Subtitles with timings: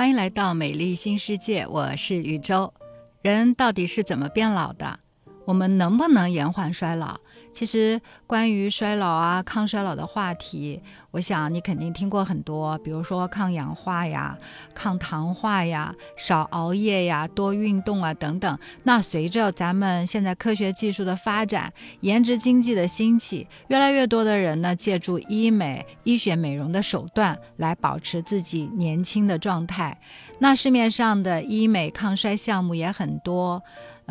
[0.00, 2.72] 欢迎来到美丽新世界，我是宇宙。
[3.20, 4.98] 人到底是怎么变老的？
[5.44, 7.20] 我们能不能延缓衰老？
[7.52, 10.80] 其实关于衰老啊、抗衰老的话题，
[11.10, 14.36] 我想你肯定听过很多，比如说抗氧化呀、
[14.74, 18.58] 抗糖化呀、少熬夜呀、多运动啊等等。
[18.84, 30.00] 那随着咱们现在科学技术的发展、颜值经济的兴起，越来越多的人呢，借助医美、医学美容的手段来保持自己年轻的状态。
[30.38, 33.62] 那市面上的医美抗衰项目也很多。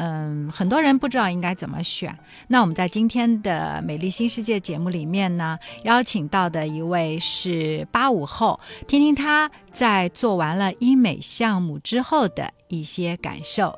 [0.02, 2.18] 嗯，很多人不知道应该怎么选。
[2.48, 8.58] 那我们在今天的美丽新世界节目里面呢，邀请到的一位是八五后，
[8.88, 13.78] 听听他在做完了医美项目之后的一些感受。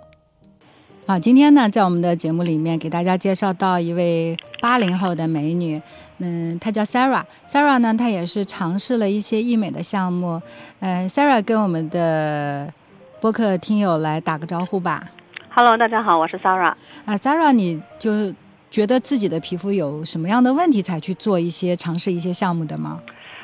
[1.08, 5.82] 好，今天呢，在我们的节目里面给大家介绍到一位八零后的美女，
[6.20, 7.26] 嗯，她叫 Sarah。
[7.50, 10.40] Sarah 呢，她也是尝试了一些医美的项目。
[10.82, 12.72] 嗯，Sarah 跟我们的
[13.20, 15.10] 播客听友来打个招呼吧。
[15.54, 16.74] Hello，大家好，我是 Sarah。
[17.04, 18.34] 啊，Sarah，你就
[18.70, 23.02] 觉得自己的皮肤有什么样的问题才去做一些尝试一些项目的吗？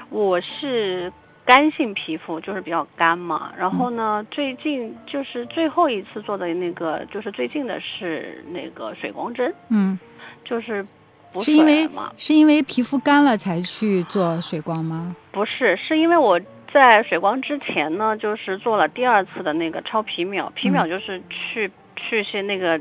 [0.09, 1.11] 我是
[1.43, 3.51] 干性皮肤，就是比较干嘛。
[3.57, 9.53] 然后呢，最近就是最后一次做的那个，就是最近的是那个水光针。
[9.67, 9.99] 嗯，
[10.45, 10.81] 就是
[11.33, 11.89] 补是因为？
[12.15, 15.13] 是因为皮肤干了才去做水光吗？
[15.33, 16.39] 不是，是因为我
[16.73, 20.49] 在水光之前呢，就是做了第二次的那个超皮秒。
[20.55, 22.79] 皮秒就是去去些那个。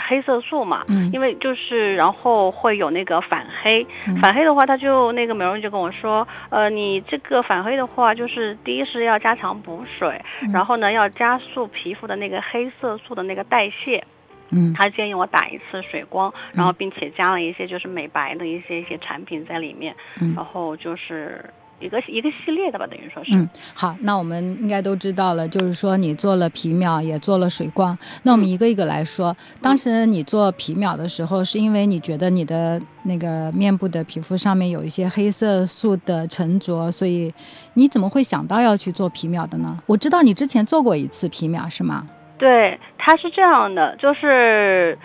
[0.00, 1.10] 黑色素嘛，嗯。
[1.12, 4.14] 因为就是然后会有那个反黑，嗯。
[4.20, 10.52] 反黑的话，他就那个美容院就跟我说，呃，你这个反黑的话，就是第一是要加强补水，嗯。
[10.52, 14.04] 然后呢要加速皮肤的那个黑色素的那个代谢。
[14.50, 14.72] 嗯。
[14.72, 20.32] 他建议我打一次水光，然后并且加了一些就是美白的一些一些产品在里面，嗯。
[20.36, 21.44] 然后就是
[21.80, 23.30] 一个一个系列的吧，等于说是。
[23.34, 27.96] 嗯，好，那我们应该都知道了，就是说你做了皮秒，也做了水光。
[28.24, 37.32] 那我们一个一个来说，当时你做皮秒的时候，是因为你觉得你的那个面部的皮肤上面有一些黑色素的沉着，所以
[37.74, 39.78] 你怎么会想到要去做皮秒的呢？
[39.86, 42.06] 我知道你之前做过一次皮秒，是吗？
[42.38, 44.96] 对，它是这样的，就是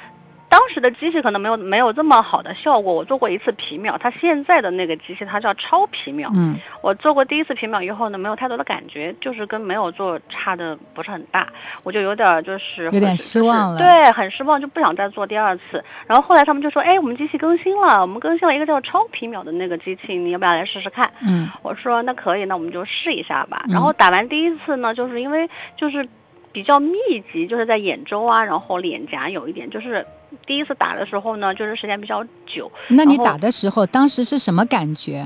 [0.53, 2.94] 当时的机器可能没有没有这么好的效果。
[2.94, 6.30] 我做过一次皮秒，它现在的那个机器它叫超皮秒。
[6.36, 11.47] 嗯我做过第一次皮秒以后呢，没有太多的感觉，就是跟没有做差的不是很大，
[11.84, 15.84] 我就有点儿就是有点失望了对，很失望，就不想再做第二次。
[16.06, 21.09] 然后后来他们就说，哎，我们机器更新了，我们更新了一个叫超皮秒的那个机器，你要不要来试试看？
[21.25, 23.63] 嗯我说那可以，那我们就试一下吧。
[23.69, 26.08] 嗯然后打完第一次呢，就是因为就是
[26.52, 26.97] 比较密
[27.31, 30.06] 集，就是在眼周啊，然后脸颊有一点，就是
[30.46, 35.26] 第一次打的时候呢，就是时间比较久，那你打的时候，当时是什么感觉？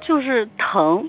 [0.00, 1.08] 就是疼，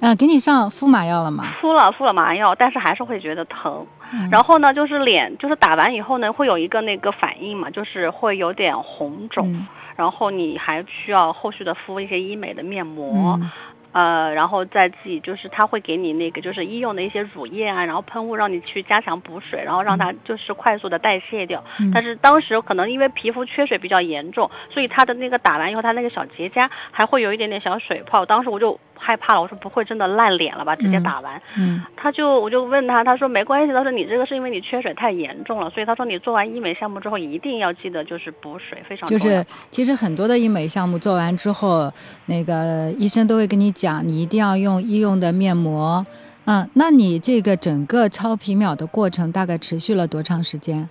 [0.00, 1.44] 嗯、给你上敷麻药了吗？
[1.60, 3.86] 敷了敷了麻药，但是还是会觉得疼。
[4.10, 13.36] 嗯然后呢，就是脸，就是打完以后呢，会有一个那个反应嘛，就是会有点红肿，嗯然后你还需要后续的敷一些医美的面膜。
[13.40, 13.50] 嗯
[13.92, 21.62] 呃，然后再自己就是他会给你那个就是医用的一些乳液啊，然后喷雾让你去加强补水，然后让它就是快速的代谢掉。
[21.80, 28.26] 嗯但是当时可能因为皮肤缺水比较严重，所以他的那个打完以后，他那个小结痂还会有一点点小水泡。
[28.26, 30.76] 当时我就害怕了，我说不会真的烂脸了吧？
[30.76, 39.18] 直接嗯打完，嗯他就我就问他，他说没关系，他说你这个是因为你缺水太严重了，所以他说你做完医美项目之后一定要记得就是补水，非常重要。
[39.18, 41.90] 就是其实很多的医美项目做完之后，
[42.26, 46.04] 那个医生都会跟你讲，你一定要用医用的面膜。
[46.46, 50.88] 嗯，那你这个整个超皮秒的过程大概持续了多长时间？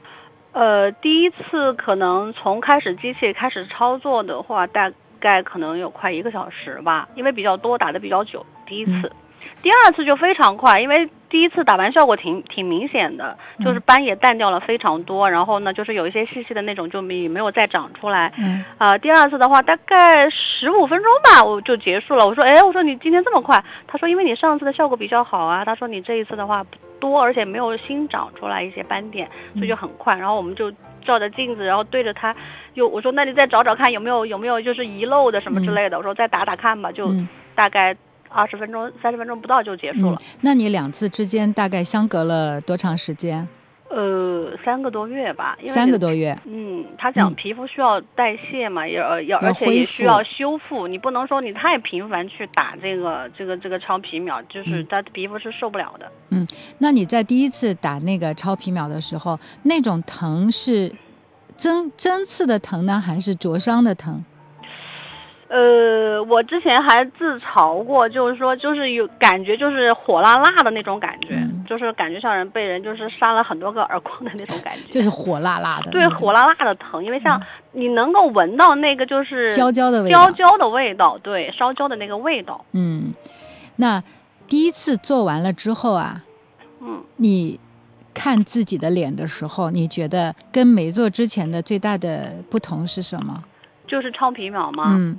[0.53, 8.45] 呃，第一次可能从开始机器开始操作的话，大概可能有快一个小时吧，因为比较多，打的比较久。
[8.65, 9.11] 第一次，
[9.61, 18.31] 第二次就非常快，因为第一次打完效果挺挺明显的，就是斑也淡掉了非常多，然后呢，就是有一些细细的那种就没没有再长出来。
[18.37, 22.25] 嗯啊、第二次的话大概十五分钟吧，我就结束了。
[22.25, 23.61] 我说，哎，我说你今天这么快？
[23.87, 25.65] 他说，因为你上次的效果比较好啊。
[25.65, 30.15] 他说你这一次的话不多，而且没有新长出来一些斑点，所以就很快。
[30.15, 30.71] 然后我们就
[31.05, 32.33] 照着镜子，然后对着它，
[32.75, 35.97] 又我说那你再找找看有没有有没有就是遗漏的什么之类的。
[35.97, 37.95] 我说再打打看吧，就嗯大概
[38.29, 40.17] 二十分钟、三十分钟不到就结束了。
[40.41, 43.47] 那你两次之间大概相隔了多长时间？
[43.89, 46.37] 呃，三个多月吧，因为三个多月。
[46.43, 56.11] 嗯，他讲嗯皮肤需要代谢嘛，要要而且也需要修复，你不能说你太频繁去打这个这个这个超皮秒，就是嗯他皮肤是受不了的。
[56.31, 56.45] 嗯
[56.79, 60.93] 那你在第一次打那个超皮秒的时候，那种疼是
[61.55, 64.21] 针针刺的疼呢，还是灼伤的疼？
[65.49, 77.41] 呃，我之前还自嘲过，就是说，就是有感觉，就是火辣辣的那种感觉，嗯就是感觉像人被人就是扇了很多个耳光的那种感觉， 就是火辣辣的，对，火辣辣的疼，因为像
[77.71, 80.49] 你能够闻到那个就是焦焦的味道焦。
[80.49, 83.13] 焦的味道，对，烧焦的那个味道，嗯，
[83.77, 84.03] 那
[84.47, 86.23] 第一次做完了之后啊，
[86.81, 87.03] 嗯。
[87.17, 87.59] 你
[88.13, 93.43] 看自己的脸的时候，你觉得跟没做之前的最大的不同是什么？
[93.87, 95.17] 就是超皮秒吗，嗯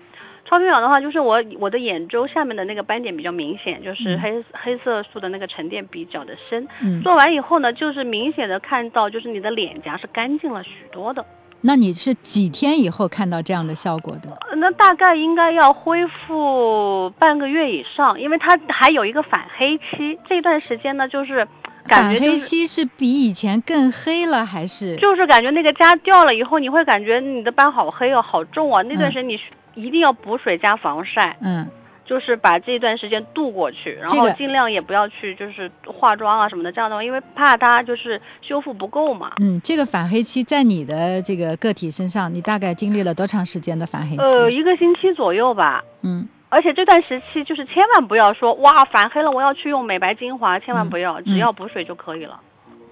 [0.48, 6.66] 超皮秒的话，就是我我的眼周下面的那个斑点比较明显，就是嗯黑、黑色素的那个沉淀比较的深。
[6.82, 11.24] 嗯，做完以后呢，就是明显的看到，就是你的脸颊是干净了许多的。
[11.60, 14.30] 那你是几天以后看到这样的效果的？
[14.48, 20.18] 呃那大概应该要恢复半个月以上，因为它还有一个反黑期。
[20.28, 21.46] 这段时间呢，就是
[21.86, 24.96] 感反觉就是黑期是比以前更黑了，还是？
[24.96, 28.80] 就是感觉那个痂掉了以后，你会感觉你的斑好黑哦，好重啊。
[28.82, 29.44] 那段时间你需
[29.80, 31.36] 一定要补水加防晒。
[31.40, 31.66] 嗯
[32.08, 39.32] 就是把这段时间度过去，然后尽量也不要去就是化妆啊什么的这样的话，因为怕它就是修复不够嘛。
[39.42, 44.22] 嗯，这个反黑期在你的这个个体身上，你大概经历了多长时间的反黑期？
[44.22, 45.84] 呃，一个星期左右吧。
[46.00, 52.40] 嗯而且这段时期就是千万不要说哇反黑了，我要去用美白精华，千万不要，只要补水就可以了。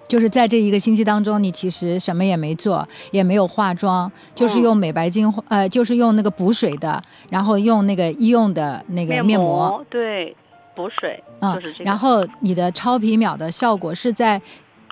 [0.06, 10.34] 就是在这一个星期当中，你其实什么也没做，也没有化妆，就是嗯用美白精华，呃，就是用那个补水的，然后用那个医用的那个面膜，对，
[10.74, 11.84] 补水、嗯就是这个。
[11.84, 14.40] 然后你的超皮秒的效果是在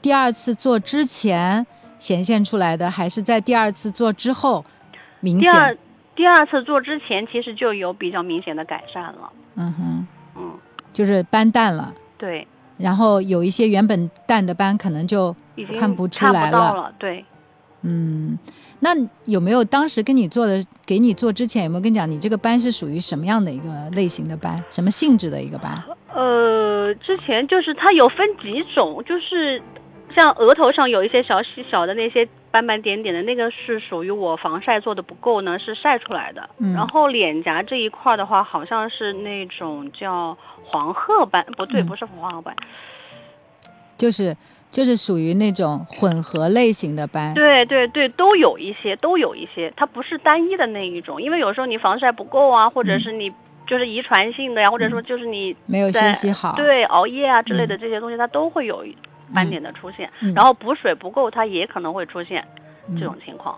[0.03, 1.67] 第二次做之前
[1.99, 4.65] 显现出来的，还是在第二次做之后
[5.21, 5.51] 明显？
[5.51, 5.79] 第二
[6.17, 9.33] 第二次做之前，其实就有比较明显的改善了。
[9.57, 10.07] 嗯哼，
[10.37, 10.53] 嗯，
[10.93, 12.47] 就是斑淡了，对，
[12.79, 15.35] 然后有一些原本淡的斑可能就
[15.79, 16.75] 看不出来了。
[16.75, 16.93] 了。
[16.99, 17.25] 对，
[17.83, 18.39] 嗯，
[18.81, 18.91] 那
[19.25, 25.83] 有没有当时跟你做的，给你做之前有没有跟你讲，你这个斑是属于什么样的一个类型的斑，什么性质的一个斑？
[26.15, 29.63] 呃，之前就是它有分几种，就是
[30.15, 36.49] 像额头上有一些小细小的那些斑斑点点的，那个是属于我防晒做的不够呢，是晒出来的。
[36.59, 42.55] 嗯然后脸颊这一块的话，好像是那种叫黄褐斑，不对，嗯不是黄褐斑，
[43.97, 44.37] 就是
[44.71, 47.33] 就是属于那种混合类型的斑。
[47.35, 53.33] 对对对，都有一些，都有一些，它不是单一的那一种，因为有时候你防晒不够啊，或者嗯是你
[53.67, 56.55] 就是遗传性的呀，或者说就是你没有休息好。
[56.57, 58.85] 对熬夜啊之类的嗯这些东西，它都会有
[59.33, 60.11] 斑点的出现。
[60.21, 62.45] 嗯然后补水不够，它也可能会出现
[62.89, 63.57] 嗯这种情况。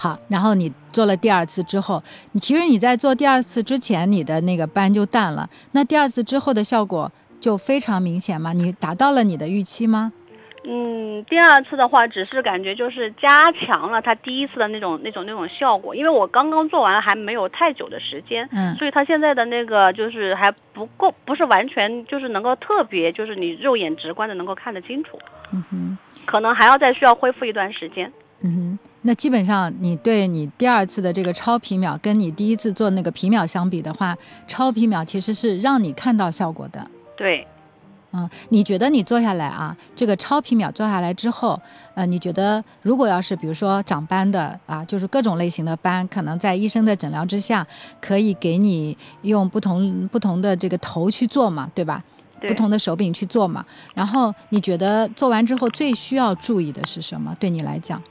[0.00, 2.00] 好，然后你做了第二次之后，
[2.30, 5.50] 你其实你在做第二次之前，你的那个斑就淡了。
[5.72, 7.10] 那第二次之后的效果
[7.40, 8.52] 就非常明显吗？
[8.52, 10.12] 你达到了你的预期吗？
[10.70, 25.18] 嗯，第二次的话，只是感觉就是加强了它第一次的那种那种那种效果，因为我刚刚做完还没有太久的时间，嗯所以它现在的那个就是还不够，不是完全就是能够特别就是你肉眼直观的能够看得清楚，
[25.52, 28.12] 嗯哼，可能还要再需要恢复一段时间。
[28.42, 28.78] 嗯哼。
[29.08, 34.14] 那基本上你对你第二次的这个超皮秒跟你第一次做那个皮秒相比的话，
[34.46, 36.86] 超皮秒其实是让你看到效果的。
[37.16, 37.46] 对，
[38.12, 41.58] 嗯，你觉得你做下来啊，这个超皮秒做下来之后，
[41.94, 47.66] 呃，你觉得如果要是比如说长斑的啊，就是各种类型的斑，可能在医生的诊疗之下，
[48.02, 52.04] 可以给你用不同不同的这个头去做嘛，对吧？
[52.38, 53.64] 对不同的手柄去做嘛。
[53.94, 57.34] 然后你觉得做完之后最需要注意的是什么？
[57.40, 58.02] 对你来讲，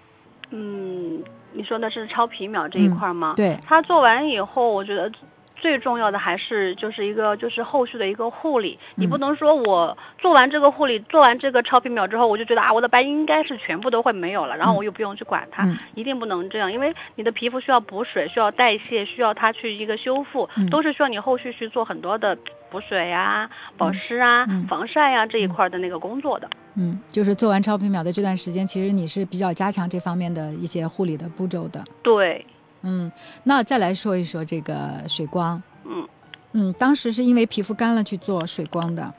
[0.51, 1.24] 嗯，
[1.54, 3.34] 你说的是超皮秒这一块吗？
[3.36, 5.12] 对，他做完以后，我觉得
[5.60, 8.78] 最重要的还是就是一个就是后续的一个护理。
[8.96, 22.38] 你嗯不能说我做完这个护理，做完这个超皮秒之后，我就觉得啊，我的斑应该是全部都会没有了，然后我又不用去管它，嗯一定不能这样，因为你的皮肤需要补水，需要代谢，需要它去一个修复，嗯都是需要你后续去做很多的
[22.70, 26.50] 补水呀、保湿啊、嗯防晒呀、这一块的那个工作的。
[26.76, 31.84] 嗯，就是做完超皮秒的这段时间，其实你是比较加强这方面的一些护理的步骤的。
[32.04, 32.46] 对，
[32.82, 33.12] 嗯，
[33.44, 35.62] 那再来说一说这个水光。
[35.86, 36.08] 嗯。
[36.54, 39.14] 嗯，当时是因为皮肤干了去做水光的。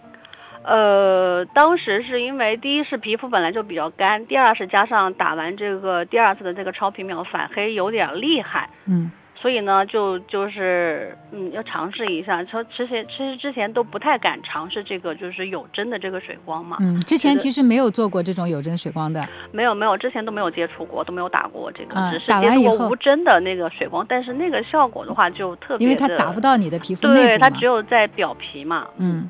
[0.64, 12.44] 呃，当时是因为第一是皮肤本来就比较干，第二是加上打完这个第二次的这个超皮秒反黑有点厉害，嗯所以呢，就就是嗯要尝试一下。
[12.44, 19.24] 说之前其实之前都不太敢尝试这个就是有针的这个水光嘛，嗯，之前其实没有做过这种有针水光的。
[19.52, 27.68] 没有没有，之前都没有接触过，都没有打过这个，啊只是接触打完以后过无针的那个水光，但是那个效果的话就特别因为它的打不到你的皮肤内对，它只。
[27.68, 29.28] 有在表皮嘛，嗯，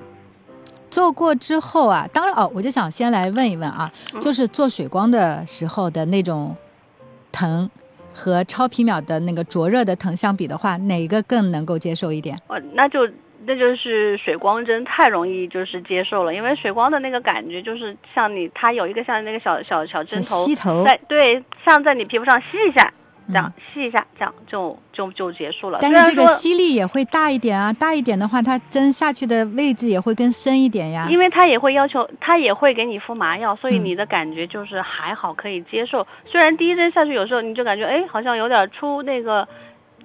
[0.88, 6.54] 做过之后啊，当然哦，我就想先来问一问啊，嗯就是做水光的时候的那种
[7.32, 7.68] 疼，
[8.12, 12.36] 和超皮秒的那个灼热的疼相比的话，哪个更能够接受一点？
[12.48, 13.08] 哦，那就
[13.46, 22.92] 那就是水光针太容易就是接受了，因为水光的那个感觉就是像你它有一个像那个小小小针头吸头，在对，像在你皮肤上吸一下。
[23.28, 25.78] 这样嗯吸一下，这样就就就结束了。
[25.80, 31.06] 但是这个吸力也会大一点啊，大一点的话，它针下去的位置也会更深一点呀。
[31.10, 36.06] 因为它也会要求，它也会给你敷麻药，所以嗯你的感觉就是还好可以接受。
[36.26, 39.46] 虽然第一针下去有时候你就感觉哎，好像有点出那个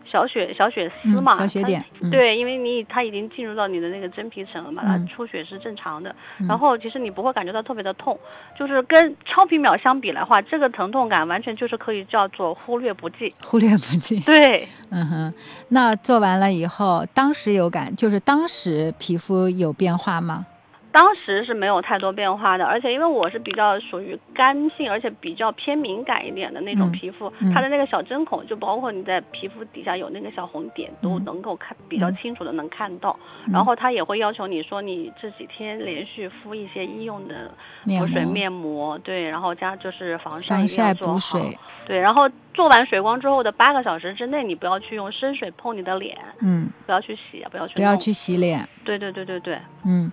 [0.06, 6.14] 小血小血丝嗯嘛，它小血点，嗯，对，因为你它已经进入到你的那个真皮层了嘛，它嗯出血是正常的。
[6.40, 8.20] 嗯然后其实你不会感觉到特别的痛，
[8.58, 13.34] 就是跟超皮秒相比的话，这个疼痛感完全就是可以叫做忽略不计。
[13.44, 14.20] 忽略不计。
[14.20, 15.34] 对，嗯哼，
[15.70, 20.46] 那做完了以后，当时有感，就是当时皮肤有变化吗？
[20.94, 27.52] 当时是没有太多变化的，而且因为我是比较属于干性，而且比较偏敏感一点的那种嗯皮肤，嗯。
[27.52, 31.24] 它的那个小针孔，就包括你在皮肤底下有那个小红点，都嗯。
[31.26, 32.18] 能够看比较嗯。
[32.18, 33.18] 清楚的能看到。
[33.48, 33.52] 嗯。
[33.52, 37.52] 然后它也会要求你说你这几天连续敷一些医用的
[37.86, 38.32] 补水膜。
[38.32, 41.58] 面膜，对，然后加就是防晒防一定要晒做好，补水，
[41.88, 48.38] 对，然后做完水光之后的八个小时之内，你不要去用生水碰你的脸，嗯，不要去洗，不要去不要去洗。
[48.38, 49.58] 脸，对对对对对。
[49.88, 50.12] 嗯。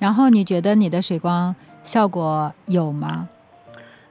[0.00, 1.54] 然后你觉得你的水光
[1.84, 3.28] 效果有吗？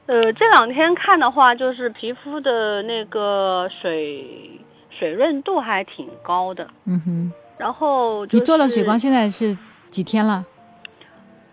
[0.06, 4.58] 呃，这两天看的话，就是皮肤的那个水
[4.98, 6.66] 水润度还挺高的。
[6.86, 9.56] 嗯哼，然后、就是、你做了水光，现在是
[9.90, 10.44] 几天了？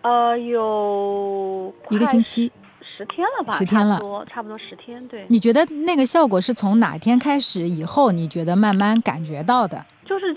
[0.02, 2.50] 呃，有一个星期。
[2.80, 5.06] 十天了吧？10天了差不多差不多十天。
[5.06, 9.84] 对，你觉得那个效果是从哪天开始以后，你觉得慢慢感觉到的？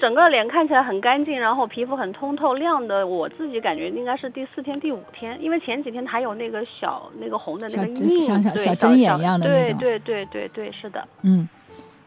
[0.01, 3.05] 就是整个脸看起来很干净，然后皮肤很通透亮的。
[3.05, 11.07] 我自己感觉应该是第四天、第五天，因为前几天还有那个小那个红的那个印，对像小小针眼一样的那种对对对对对，是的。
[11.21, 11.47] 嗯。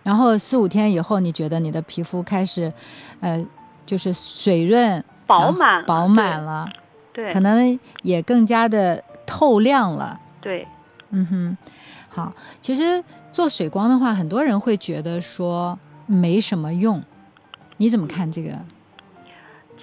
[0.02, 2.70] 然后四五天以后，你觉得你的皮肤开始，
[3.20, 3.42] 呃，
[3.86, 6.68] 就是水润、饱满饱满了，
[7.12, 10.20] 对可能也更加的透亮了。
[10.42, 10.66] 对，
[11.08, 11.56] 嗯哼，
[12.10, 17.02] 好，其实做水光的话，很多人会觉得说没什么用，
[17.84, 18.48] 你怎么看这个？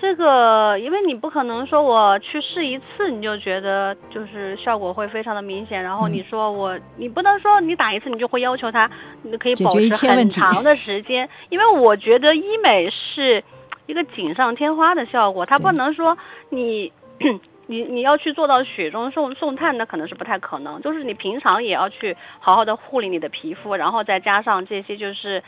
[0.01, 8.89] 这个，因为你不可能说我去试一次你就觉得就是效果会非常的明显，然后嗯你说我，你不能说你打一次你就会要求它，
[9.21, 13.43] 你可以保持很长的时间，因为我觉得医美是
[13.85, 16.17] 一个锦上添花的效果，它不能说
[16.49, 16.91] 你。
[17.67, 20.81] 你你要去做到雪中送送炭，那可能是不太可能。
[20.81, 25.41] 就是你平常也要去好好的护理你的皮肤，然后再加上这些就是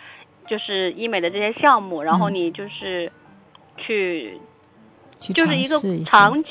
[0.47, 2.33] 就是医美的这些项目，然后嗯。
[2.35, 3.11] 你就是
[3.77, 4.39] 去去
[5.31, 6.49] 就是一个长期，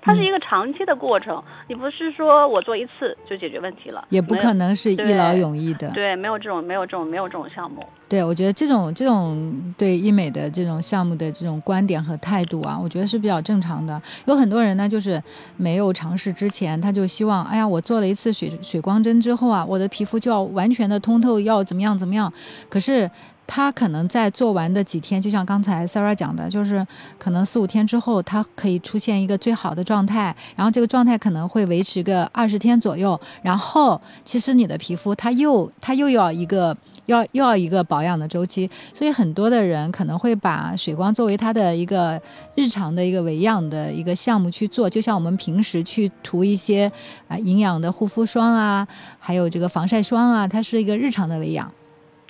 [0.00, 1.42] 它是嗯一个长期的过程。
[1.68, 5.90] 你不是说我做一次就解决问题了，也不可能是一劳永逸的。
[5.90, 7.84] 对，没有这种没有这种没有这种项目。
[8.08, 14.00] 对，我觉得这种这种对医美的这种项目的这种观点和态度啊，我觉得是比较正常的。
[14.26, 15.20] 有很多人呢，就是
[15.56, 22.32] 没有尝试之前，他就希望，哎呀，我做了一次水水光针之后啊，我的皮肤就要完全的通透，要怎么样怎么样。
[22.68, 23.10] 可是
[23.46, 26.84] 他可能在做完的几天，就像刚才 Sarah 讲的，就是
[27.18, 36.76] 可能四五天之后，它可以出现一个最好的状态，然后这个状态可能会维持个二十天左右，然后其实你的皮肤它又它又要一个
[37.06, 42.20] 要又要一个保养的周期，所以很多的人可能会把水光作为他的一个
[42.56, 46.90] 日常的一个维养的一个项目去做，就像我们平时去涂一些
[47.28, 48.86] 啊、营养的护肤霜啊，
[49.20, 51.70] 还有这个防晒霜啊，它是一个日常的维养。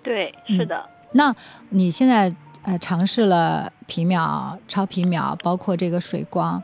[0.03, 0.85] 对，是的。
[1.17, 1.35] 那
[1.71, 2.33] 你现在
[2.65, 6.63] 呃尝试了皮秒、超皮秒，包括这个水光，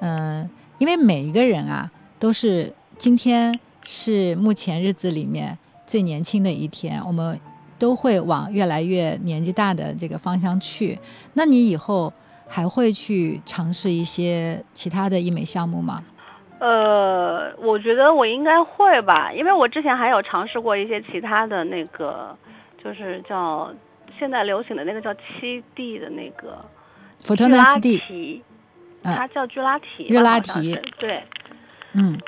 [0.00, 5.56] 嗯、因为每一个人啊都是今天是目前日子里面
[5.86, 7.38] 最年轻的一天，我们
[7.78, 10.98] 都会往越来越年纪大的这个方向去。
[11.34, 12.12] 那你以后
[12.46, 16.04] 还会去尝试一些其他的医美项目吗？
[16.60, 22.34] 呃，我觉得我应该会吧，因为我之前还有尝试过一些其他的那个，
[22.82, 23.70] 就是叫
[24.18, 26.64] 现在流行的那个叫七 D 的那个
[27.26, 28.42] 普通的四 D，提，
[29.02, 31.22] 嗯它叫聚拉提，热拉提对。
[31.92, 32.18] 嗯，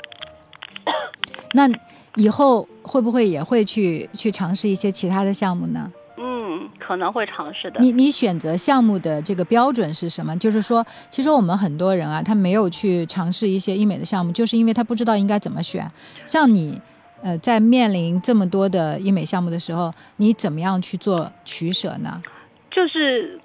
[1.53, 1.69] 那
[2.15, 5.91] 以后会不会也会去去尝试一些其他的项目呢？
[6.17, 7.79] 嗯，可能会尝试的。
[7.79, 10.35] 你你选择项目的这个标准是什么？
[10.37, 15.89] 就是说，其实我们很多人啊，他没有去尝试一些医美的项目，就是因为他不知道应该怎么选。
[16.25, 16.81] 像你，
[17.21, 22.21] 呃，在面临这么多的医美项目的时候，你怎么样去做取舍呢？
[22.69, 23.39] 就是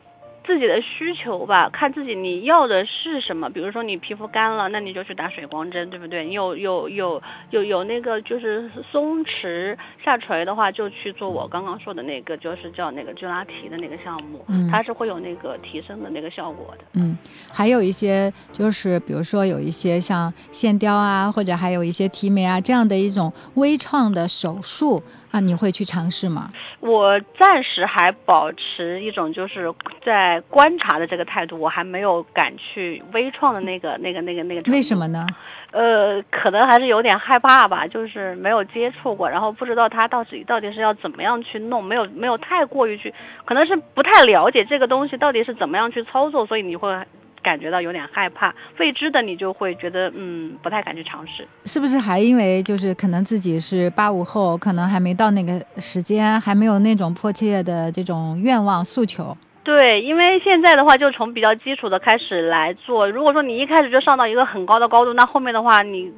[0.44, 3.48] 自己的需求吧，看自己你要的是什么。
[3.48, 6.24] 比如说你皮肤干了，那你就去打水光针，对不对？
[6.24, 16.84] 你有有有有有那个就是松弛下垂的话，就去做我刚刚说的那个，就是叫那个巨拉提的那个项目，嗯它是会有那个提升的那个效果的。
[16.94, 17.16] 嗯，
[17.52, 26.50] 还有一些就是，比如说有一些像线雕啊，或者还有一些提眉啊这样的一种微创的手术啊，你会去尝试吗？
[26.78, 29.72] 我暂时还保持一种就是
[30.04, 34.70] 在观察的这个态度，我还没有敢去微创的那个那个那个那个。
[34.70, 34.96] 为什？
[34.96, 35.26] 么呢？
[35.72, 43.12] 呃，可能还是有点害怕吧，就是没有接触过，然后不知道它到底到底是要怎么样去弄，没有没有太过于去，
[43.46, 46.94] 可能是不太了解这个东西到底是怎么样去操作，所以你会
[47.42, 51.46] 感觉到有点害怕，未知的你就会觉得嗯不太敢去尝试。
[51.64, 59.36] 是不是还因为就是可能自己是八五后，可能还没到那个时间，还没有那种迫切的这种愿望诉求？
[59.64, 63.08] 对，因为现在的话，就从比较基础的开始来做。
[63.08, 66.12] 如果说你一开始就上到一个很高的高度，那后面的话，你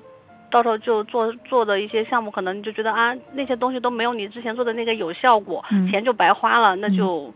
[0.51, 7.33] 到时候就做做的一些项目，可能你就觉得啊，那些东西都没有你之前做的那个有效果，嗯钱就白花了，那就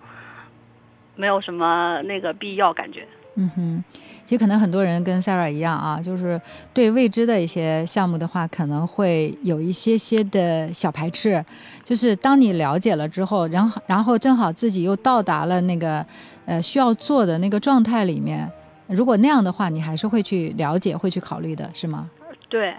[1.14, 3.06] 没有什么那个必要感觉。
[3.40, 3.84] 嗯哼，
[4.26, 6.40] 其实可能很多人跟 Sara 一样啊，就是
[6.74, 11.44] 对未知的一些项目的话，可能会有一些些的小排斥。
[11.84, 16.04] 就是当你了解了之后，然后然后正好自己又到达了那个
[16.46, 18.50] 呃需要做的那个状态里面，
[18.88, 22.10] 如果那样的话，你还是会去了解，会去考虑的，是吗？
[22.48, 22.74] 对，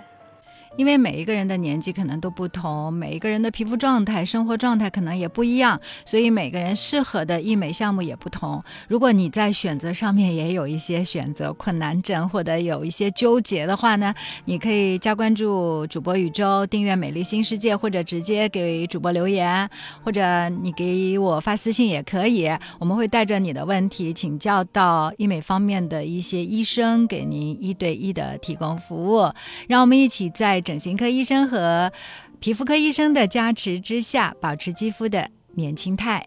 [0.80, 8.64] 因为每一个人的年纪可能都不同，每一个人的皮肤状态、生活状态可能也不一样，所以每个人适合的医美项目也不同。
[8.88, 19.70] 如果你在选择上面也有一些选择困难症或者有一些纠结的话呢，你可以加关注主播宇宙，订阅美丽新世界，或者直接给主播留言，
[20.06, 29.30] 或者你给我发私信也可以，我们会带着你的问题请教到医美方面的一些医生，给您一对一的提供服务。
[29.68, 31.92] 让我们一起在整形科医生和
[32.40, 36.24] 皮肤科医生的加持之下，保持肌肤的年轻态。